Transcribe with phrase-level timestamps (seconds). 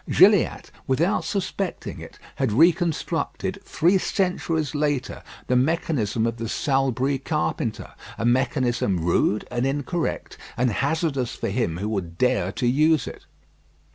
[0.09, 7.93] Gilliatt, without suspecting it, had reconstructed, three centuries later, the mechanism of the Salbris carpenter
[8.17, 13.27] a mechanism rude and incorrect, and hazardous for him who would dare to use it.